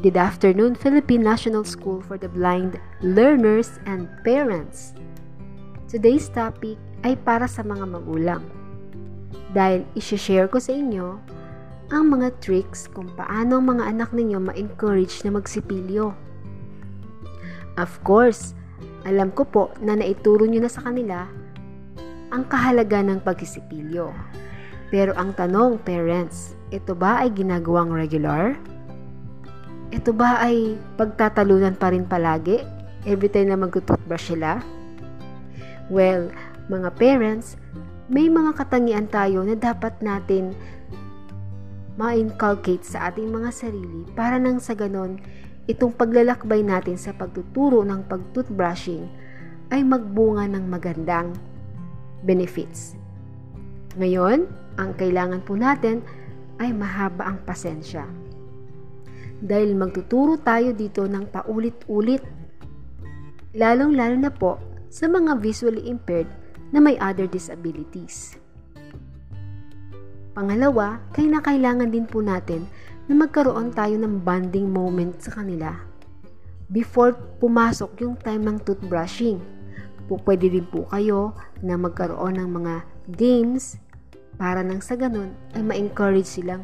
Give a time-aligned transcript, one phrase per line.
[0.00, 4.96] Good afternoon, Philippine National School for the Blind Learners and Parents.
[5.92, 8.40] Today's topic ay para sa mga magulang.
[9.52, 11.20] Dahil isi-share ko sa inyo
[11.92, 16.16] ang mga tricks kung paano ang mga anak ninyo ma-encourage na magsipilyo.
[17.76, 18.56] Of course,
[19.04, 21.28] alam ko po na naituro nyo na sa kanila
[22.32, 24.16] ang kahalaga ng pagsisipilyo.
[24.88, 28.56] Pero ang tanong, parents, ito ba ay ginagawang regular?
[29.90, 32.62] Ito ba ay pagtatalunan pa rin palagi?
[33.02, 34.62] Every time na mag-toothbrush sila?
[35.90, 36.30] Well,
[36.70, 37.58] mga parents,
[38.06, 40.54] may mga katangian tayo na dapat natin
[41.98, 45.18] ma-inculcate sa ating mga sarili para nang sa ganon,
[45.66, 49.10] itong paglalakbay natin sa pagtuturo ng pag-toothbrushing
[49.74, 51.34] ay magbunga ng magandang
[52.22, 52.94] benefits.
[53.98, 54.46] Ngayon,
[54.78, 55.98] ang kailangan po natin
[56.62, 58.06] ay mahaba ang pasensya
[59.40, 62.20] dahil magtuturo tayo dito ng paulit-ulit.
[63.56, 64.60] Lalong-lalo na po
[64.92, 66.28] sa mga visually impaired
[66.70, 68.38] na may other disabilities.
[70.30, 72.62] Pangalawa, kaya kailangan din po natin
[73.10, 75.74] na magkaroon tayo ng bonding moment sa kanila.
[76.70, 77.10] Before
[77.42, 79.42] pumasok yung time ng toothbrushing,
[80.06, 82.74] po pwede din po kayo na magkaroon ng mga
[83.14, 83.78] games
[84.38, 86.62] para nang sa ganun ay ma-encourage silang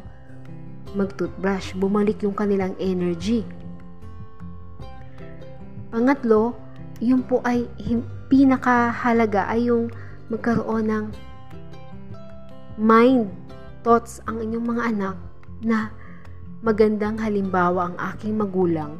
[0.95, 3.43] mag-toothbrush, bumalik yung kanilang energy.
[5.91, 6.55] Pangatlo,
[7.01, 7.67] yun po ay
[8.27, 9.91] pinakahalaga ay yung
[10.27, 11.05] magkaroon ng
[12.77, 13.31] mind
[13.81, 15.17] thoughts ang inyong mga anak
[15.63, 15.89] na
[16.61, 18.99] magandang halimbawa ang aking magulang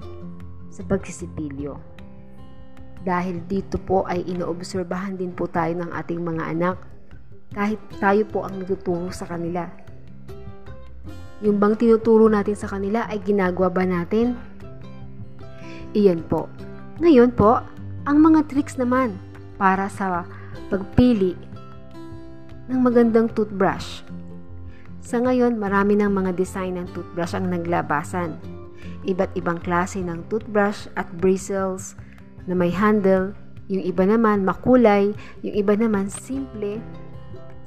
[0.71, 1.77] sa pagsisipilyo.
[3.03, 6.77] Dahil dito po ay inoobserbahan din po tayo ng ating mga anak
[7.55, 9.69] kahit tayo po ang nagtuturo sa kanila
[11.41, 14.33] yung bang tinuturo natin sa kanila ay ginagawa ba natin?
[15.93, 16.49] Iyan po.
[16.98, 17.61] Ngayon po,
[18.09, 19.14] ang mga tricks naman
[19.61, 20.25] para sa
[20.73, 21.37] pagpili
[22.67, 24.02] ng magandang toothbrush.
[24.99, 28.36] Sa ngayon, marami ng mga design ng toothbrush ang naglabasan.
[29.08, 31.95] Iba't ibang klase ng toothbrush at bristles
[32.43, 33.31] na may handle,
[33.67, 35.11] yung iba naman makulay,
[35.43, 36.80] yung iba naman simple.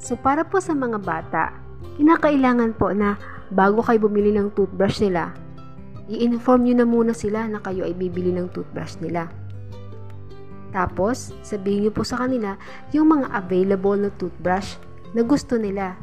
[0.00, 1.52] So para po sa mga bata,
[2.00, 3.16] kinakailangan po na
[3.50, 5.34] bago kayo bumili ng toothbrush nila,
[6.10, 9.30] i-inform nyo na muna sila na kayo ay bibili ng toothbrush nila.
[10.70, 12.54] Tapos, sabihin nyo po sa kanila
[12.94, 14.78] yung mga available na toothbrush
[15.14, 15.98] na gusto nila.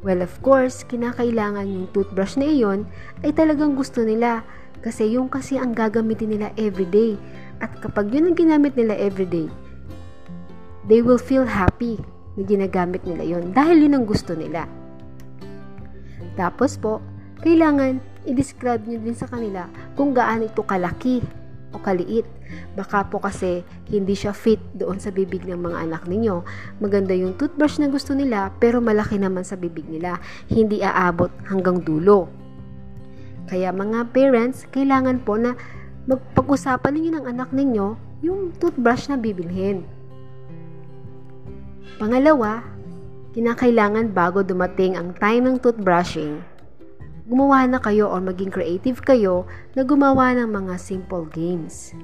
[0.00, 2.88] Well, of course, kinakailangan yung toothbrush na iyon
[3.20, 4.46] ay talagang gusto nila
[4.80, 7.20] kasi yung kasi ang gagamitin nila everyday.
[7.60, 9.50] At kapag yun ang ginamit nila everyday,
[10.88, 12.00] they will feel happy
[12.38, 14.64] na ginagamit nila yon dahil yun ang gusto nila.
[16.40, 17.04] Tapos po,
[17.44, 21.20] kailangan i-describe nyo din sa kanila kung gaano ito kalaki
[21.70, 22.24] o kaliit.
[22.72, 23.60] Baka po kasi
[23.92, 26.40] hindi siya fit doon sa bibig ng mga anak ninyo.
[26.80, 30.16] Maganda yung toothbrush na gusto nila pero malaki naman sa bibig nila.
[30.48, 32.32] Hindi aabot hanggang dulo.
[33.46, 35.52] Kaya mga parents, kailangan po na
[36.08, 37.86] magpag-usapan ninyo ng anak ninyo
[38.24, 39.84] yung toothbrush na bibilhin.
[42.00, 42.64] Pangalawa,
[43.30, 46.42] kinakailangan bago dumating ang time ng toothbrushing,
[47.30, 49.46] gumawa na kayo or maging creative kayo
[49.78, 51.94] na gumawa ng mga simple games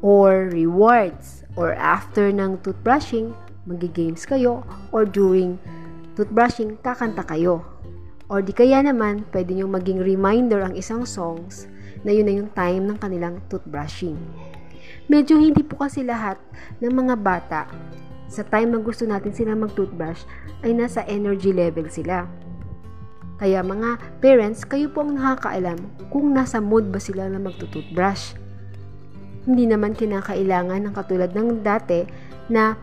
[0.00, 3.36] or rewards or after ng toothbrushing,
[3.68, 4.64] magi-games kayo
[4.96, 5.60] or during
[6.16, 7.60] toothbrushing, kakanta kayo.
[8.32, 11.68] Or di kaya naman, pwede nyo maging reminder ang isang songs
[12.00, 14.16] na yun na yung time ng kanilang toothbrushing.
[15.12, 16.40] Medyo hindi po kasi lahat
[16.80, 17.68] ng mga bata
[18.32, 20.24] sa time na gusto natin sila mag-toothbrush
[20.64, 22.24] ay nasa energy level sila.
[23.36, 25.76] Kaya mga parents, kayo po ang nakakaalam
[26.08, 28.38] kung nasa mood ba sila na magtutoothbrush.
[29.44, 32.06] Hindi naman kinakailangan ng katulad ng dati
[32.46, 32.78] na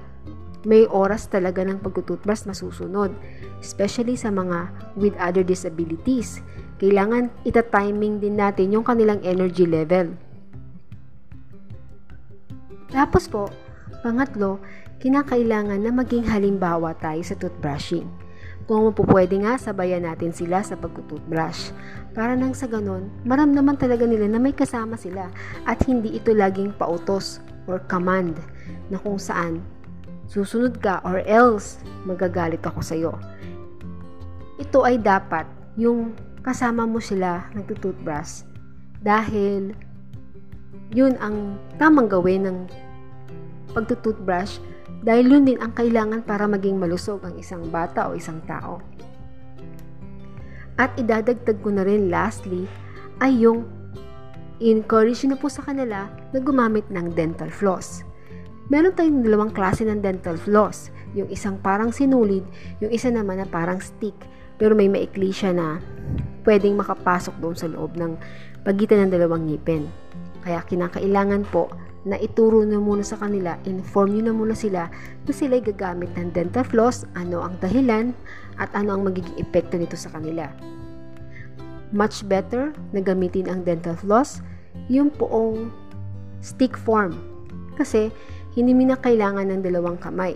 [0.67, 3.15] may oras talaga ng pagtutoothbrush na susunod.
[3.63, 4.67] Especially sa mga
[4.99, 6.43] with other disabilities.
[6.83, 10.11] Kailangan ita-timing din natin yung kanilang energy level.
[12.91, 13.47] Tapos po,
[14.03, 14.59] pangatlo,
[14.99, 18.07] kinakailangan na maging halimbawa tayo sa toothbrushing.
[18.69, 21.73] Kung pwede nga, sabayan natin sila sa pag-toothbrush.
[22.13, 25.33] Para nang sa ganon, maramdaman talaga nila na may kasama sila
[25.65, 28.37] at hindi ito laging pautos or command
[28.93, 29.65] na kung saan
[30.29, 33.17] susunod ka or else magagalit ako sa iyo.
[34.61, 36.13] Ito ay dapat yung
[36.45, 38.45] kasama mo sila nagtutoothbrush
[39.01, 39.73] dahil
[40.93, 42.57] yun ang tamang gawin ng
[43.73, 44.61] pagtutoothbrush
[44.99, 48.83] dahil yun din ang kailangan para maging malusog ang isang bata o isang tao.
[50.79, 52.67] At idadagdag ko na rin lastly
[53.19, 53.67] ay yung
[54.59, 58.03] encourage nyo po sa kanila na gumamit ng dental floss.
[58.69, 60.93] Meron tayong dalawang klase ng dental floss.
[61.17, 62.45] Yung isang parang sinulid,
[62.79, 64.15] yung isa naman na parang stick.
[64.59, 65.81] Pero may maikli siya na
[66.45, 68.13] pwedeng makapasok doon sa loob ng
[68.61, 69.89] pagitan ng dalawang ngipin.
[70.45, 71.71] Kaya kinakailangan po
[72.07, 74.87] na ituro na muna sa kanila, inform nyo na muna sila
[75.27, 78.15] na sila gagamit ng dental floss, ano ang dahilan,
[78.59, 80.47] at ano ang magiging epekto nito sa kanila.
[81.91, 84.39] Much better na gamitin ang dental floss
[84.87, 85.73] yung poong
[86.39, 87.17] stick form.
[87.75, 88.11] Kasi
[88.55, 90.35] hindi mo na kailangan ng dalawang kamay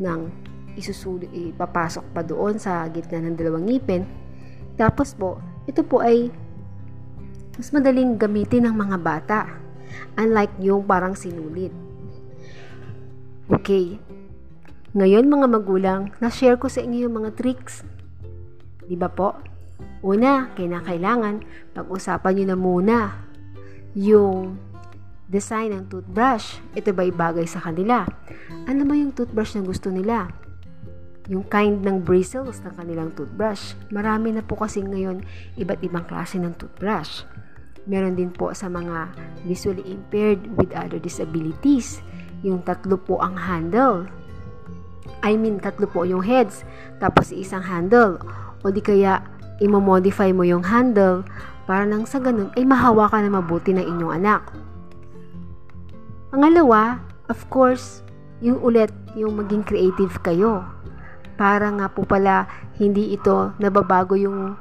[0.00, 0.32] nang
[0.76, 4.02] isusuli, ipapasok pa doon sa gitna ng dalawang ngipin.
[4.80, 5.36] Tapos po,
[5.68, 6.32] ito po ay
[7.60, 9.38] mas madaling gamitin ng mga bata.
[10.18, 11.72] Unlike yung parang sinulit.
[13.50, 13.98] Okay.
[14.90, 17.86] Ngayon mga magulang, na-share ko sa inyo yung mga tricks.
[18.86, 19.38] Di ba po?
[20.02, 21.44] Una, kailangan
[21.76, 22.98] pag-usapan nyo na muna
[23.94, 24.58] yung
[25.30, 26.58] design ng toothbrush.
[26.74, 28.02] Ito ba'y bagay sa kanila?
[28.66, 30.26] Ano ba yung toothbrush na gusto nila?
[31.30, 33.78] Yung kind ng bristles ng kanilang toothbrush.
[33.94, 35.22] Marami na po kasi ngayon
[35.54, 37.22] iba't ibang klase ng toothbrush.
[37.88, 39.12] Meron din po sa mga
[39.44, 42.04] visually impaired with other disabilities.
[42.44, 44.08] Yung tatlo po ang handle.
[45.24, 46.64] I mean, tatlo po yung heads.
[47.00, 48.20] Tapos isang handle.
[48.60, 49.24] O di kaya,
[49.60, 51.24] imomodify mo yung handle
[51.68, 54.42] para nang sa ganun ay mahawakan na mabuti ng inyong anak.
[56.32, 56.98] Pangalawa,
[57.28, 58.02] of course,
[58.40, 60.64] yung ulit, yung maging creative kayo.
[61.36, 62.48] Para nga po pala
[62.80, 64.56] hindi ito nababago yung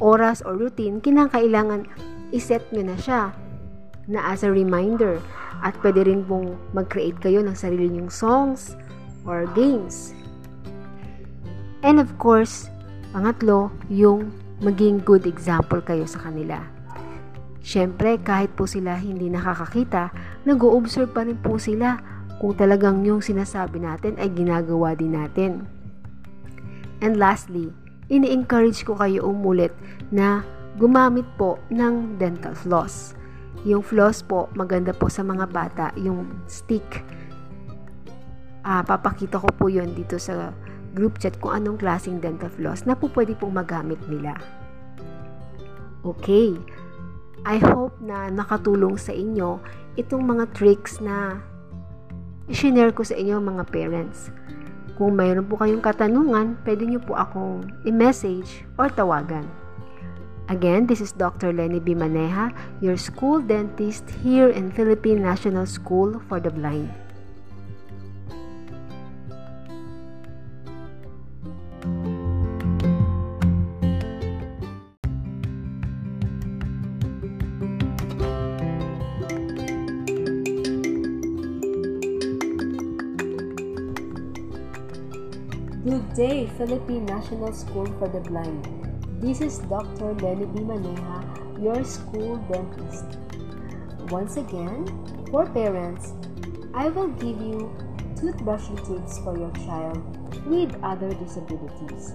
[0.00, 1.88] oras or routine, kinakailangan
[2.30, 3.34] iset nyo na siya
[4.10, 5.22] na as a reminder.
[5.60, 8.74] At pwede rin pong mag-create kayo ng sarili nyong songs
[9.28, 10.16] or games.
[11.84, 12.72] And of course,
[13.12, 16.64] pangatlo, yung maging good example kayo sa kanila.
[17.60, 20.12] Siyempre, kahit po sila hindi nakakakita,
[20.48, 22.00] nag-o-observe pa rin po sila
[22.40, 25.68] kung talagang yung sinasabi natin ay ginagawa din natin.
[27.04, 27.72] And lastly,
[28.08, 29.72] ini-encourage ko kayo umulit
[30.08, 30.44] na
[30.80, 33.12] gumamit po ng dental floss.
[33.68, 37.04] Yung floss po, maganda po sa mga bata, yung stick.
[38.64, 40.56] Ah, papakita ko po yon dito sa
[40.96, 44.40] group chat kung anong klaseng dental floss na po pwede pong magamit nila.
[46.00, 46.56] Okay,
[47.44, 49.60] I hope na nakatulong sa inyo
[50.00, 51.44] itong mga tricks na
[52.48, 54.32] i-share ko sa inyo mga parents.
[54.96, 59.44] Kung mayroon po kayong katanungan, pwede nyo po akong i-message or tawagan.
[60.50, 61.52] Again, this is Dr.
[61.52, 61.94] Lenny B.
[61.94, 62.50] Maneja,
[62.82, 66.90] your school dentist here in Philippine National School for the Blind.
[85.86, 88.89] Good day, Philippine National School for the Blind.
[89.20, 90.14] This is Dr.
[90.14, 90.60] Lenny B.
[90.60, 93.18] Maneja, your school dentist.
[94.08, 94.86] Once again,
[95.30, 96.14] for parents,
[96.72, 97.70] I will give you
[98.14, 100.00] toothbrushing tips for your child
[100.46, 102.14] with other disabilities.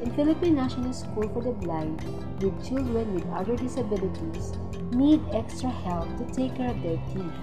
[0.00, 2.04] In Philippine National School for the Blind,
[2.40, 4.52] with children with other disabilities
[4.92, 7.34] need extra help to take care of their teeth.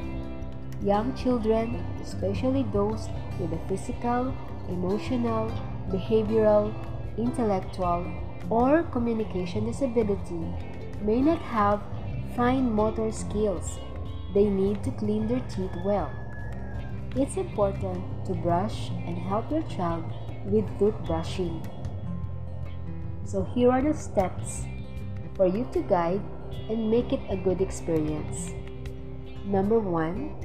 [0.82, 3.10] Young children, especially those
[3.42, 4.34] with a physical,
[4.70, 5.52] emotional,
[5.90, 6.74] behavioral,
[7.18, 8.06] intellectual,
[8.50, 10.46] or communication disability
[11.02, 11.82] may not have
[12.36, 13.80] fine motor skills.
[14.34, 16.12] They need to clean their teeth well.
[17.16, 20.06] It's important to brush and help your child
[20.46, 21.66] with toothbrushing.
[23.26, 24.64] So here are the steps
[25.36, 26.22] for you to guide
[26.70, 28.54] and make it a good experience.
[29.46, 30.36] Number one,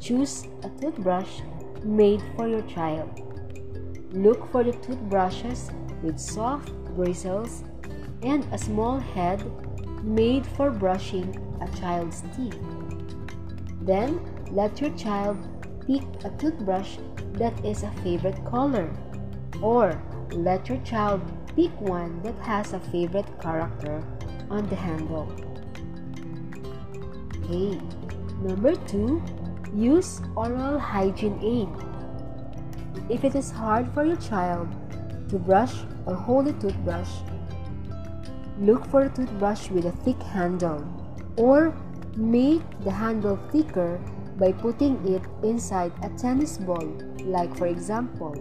[0.00, 1.40] choose a toothbrush
[1.84, 3.20] made for your child.
[4.12, 5.70] Look for the toothbrushes
[6.04, 7.64] with soft bristles
[8.22, 9.42] and a small head
[10.04, 12.58] made for brushing a child's teeth.
[13.80, 14.20] Then,
[14.50, 15.38] let your child
[15.86, 16.98] pick a toothbrush
[17.32, 18.90] that is a favorite color,
[19.60, 20.00] or
[20.32, 21.22] let your child
[21.56, 24.02] pick one that has a favorite character
[24.50, 25.32] on the handle.
[27.38, 27.80] Okay,
[28.40, 29.22] number two,
[29.74, 31.68] use oral hygiene aid
[33.10, 34.68] if it is hard for your child
[35.28, 35.74] to brush
[36.06, 37.10] a toothbrush,
[38.58, 40.84] look for a toothbrush with a thick handle
[41.36, 41.74] or
[42.16, 44.00] make the handle thicker
[44.38, 46.86] by putting it inside a tennis ball,
[47.24, 48.34] like for example.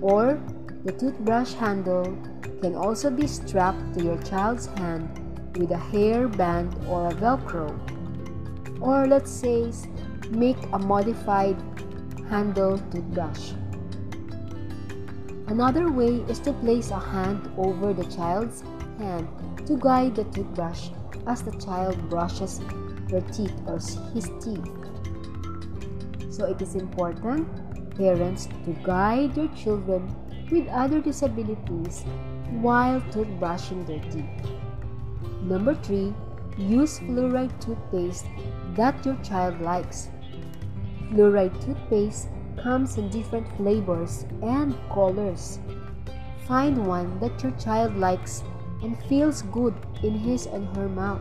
[0.00, 0.40] Or
[0.84, 2.16] the toothbrush handle
[2.60, 5.08] can also be strapped to your child's hand
[5.56, 7.68] with a hair band or a velcro.
[8.80, 9.72] Or let's say
[10.30, 11.56] make a modified
[12.28, 13.52] handle toothbrush.
[15.50, 18.62] Another way is to place a hand over the child's
[18.98, 19.28] hand
[19.66, 20.90] to guide the toothbrush
[21.26, 22.60] as the child brushes
[23.10, 23.80] her teeth or
[24.14, 24.70] his teeth.
[26.30, 27.48] So it is important,
[27.96, 30.14] parents, to guide your children
[30.52, 32.04] with other disabilities
[32.60, 34.52] while toothbrushing their teeth.
[35.42, 36.14] Number 3.
[36.58, 38.26] Use fluoride toothpaste
[38.76, 40.10] that your child likes.
[41.10, 42.28] Fluoride toothpaste
[42.62, 45.58] comes in different flavors and colors.
[46.46, 48.42] Find one that your child likes
[48.82, 51.20] and feels good in his and her mouth.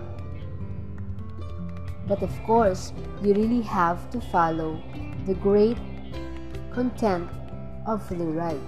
[2.08, 2.91] But of course,
[3.22, 4.81] you really have to follow
[5.25, 5.77] the great
[6.72, 7.29] content
[7.86, 8.62] of fluoride.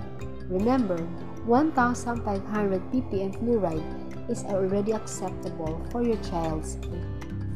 [0.49, 0.97] Remember,
[1.45, 6.75] 1500 ppm fluoride is already acceptable for your child's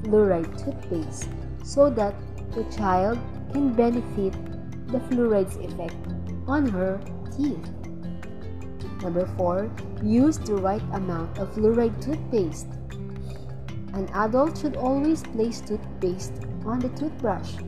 [0.02, 1.30] fluoride toothpaste
[1.64, 2.16] so that
[2.54, 3.20] the child
[3.52, 4.34] can benefit
[4.96, 6.00] the fluoride's effect
[6.48, 7.02] on her
[7.36, 7.68] teeth.
[9.04, 9.70] Number 4,
[10.02, 12.72] use the right amount of fluoride toothpaste.
[13.92, 16.32] An adult should always place toothpaste
[16.64, 17.60] on the toothbrush.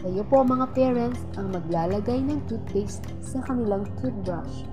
[0.00, 4.64] Kayo po mga parents ang maglalagay ng toothpaste sa kanilang toothbrush.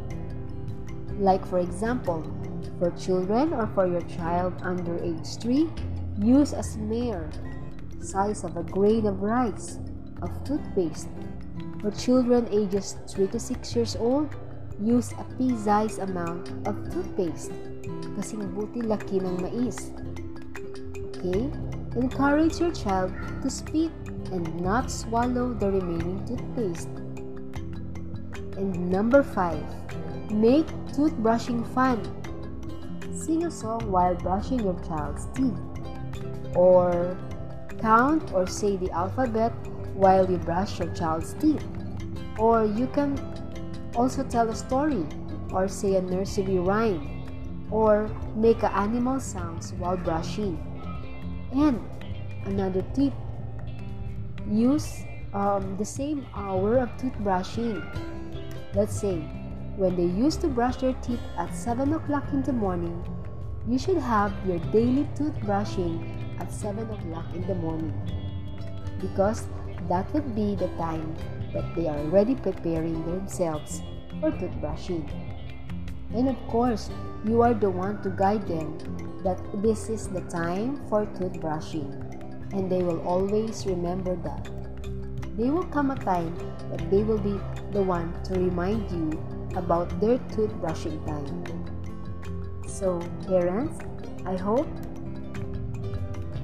[1.20, 2.24] Like for example,
[2.80, 5.68] for children or for your child under age 3,
[6.24, 7.28] use a smear
[8.00, 9.84] size of a grain of rice
[10.24, 11.12] of toothpaste.
[11.84, 14.32] For children ages 3 to 6 years old,
[14.80, 17.52] use a pea-sized amount of toothpaste.
[18.16, 19.92] Kasing buti laki ng mais.
[21.12, 21.52] Okay?
[22.00, 23.12] Encourage your child
[23.44, 23.92] to spit
[24.32, 26.88] and not swallow the remaining toothpaste.
[28.56, 29.60] And number 5,
[30.32, 32.00] make toothbrushing fun.
[33.12, 35.60] Sing a song while brushing your child's teeth.
[36.56, 37.20] Or
[37.84, 39.52] count or say the alphabet
[39.94, 41.64] while you brush your child's teeth.
[42.38, 43.20] Or you can
[43.96, 45.06] also tell a story
[45.52, 47.14] or say a nursery rhyme
[47.72, 50.58] or make animal sounds while brushing.
[51.54, 51.80] And
[52.46, 53.14] another tip
[54.50, 57.82] use um, the same hour of toothbrushing.
[58.76, 59.18] Let's say
[59.76, 63.04] when they used to brush their teeth at 7 o'clock in the morning,
[63.68, 67.94] you should have your daily toothbrushing at 7 o'clock in the morning
[69.00, 69.48] because
[69.90, 71.16] that would be the time
[71.54, 73.82] that they are already preparing themselves
[74.20, 75.10] for toothbrushing.
[76.14, 76.90] And of course,
[77.26, 78.78] you are the one to guide them
[79.24, 81.90] that this is the time for toothbrushing,
[82.54, 84.50] and they will always remember that.
[85.38, 86.36] There will come a time
[86.70, 87.40] that they will be
[87.72, 89.20] the one to remind you
[89.56, 91.44] about their toothbrushing time.
[92.68, 93.80] So, parents,
[94.26, 94.68] I hope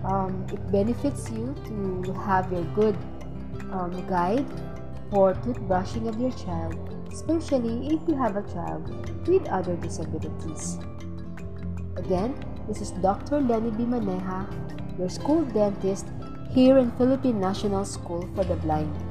[0.03, 2.98] um, it benefits you to have your good
[3.72, 4.46] um, guide
[5.12, 6.78] for toothbrushing of your child,
[7.12, 10.78] especially if you have a child with other disabilities.
[11.98, 12.36] Again,
[12.68, 13.42] this is Dr.
[13.42, 14.48] Lenny Bimaneja,
[14.98, 16.08] your school dentist
[16.52, 19.09] here in Philippine National School for the Blind.